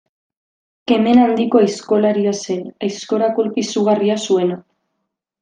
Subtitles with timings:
[0.91, 4.61] Kemen handiko aizkolaria zen, aizkora kolpe izugarria zuena.